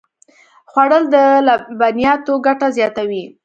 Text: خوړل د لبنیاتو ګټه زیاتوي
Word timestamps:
خوړل 0.71 1.03
د 1.13 1.15
لبنیاتو 1.47 2.33
ګټه 2.45 2.67
زیاتوي 2.77 3.23